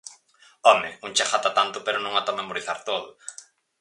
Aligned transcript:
¡Home!, 0.67 0.89
un 1.05 1.11
chega 1.15 1.35
ata 1.39 1.51
tanto 1.59 1.77
pero 1.85 1.97
non 2.01 2.13
ata 2.15 2.37
memorizar 2.39 2.79
todo. 2.89 3.07